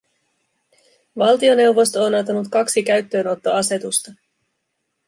Valtioneuvosto 1.17 2.03
on 2.05 2.15
antanut 2.15 2.47
kaksi 2.51 2.83
käyttöönottoasetusta. 2.83 4.11